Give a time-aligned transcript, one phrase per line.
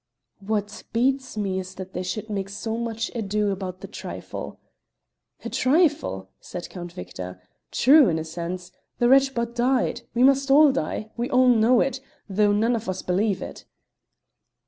[0.39, 4.59] "What beats me is that they should make so much ado about a trifle."
[5.45, 7.39] "A trifle!" said Count Victor.
[7.71, 8.71] "True, in a sense.
[8.97, 10.01] The wretch but died.
[10.15, 13.65] We must all die; we all know it, though none of us believe it."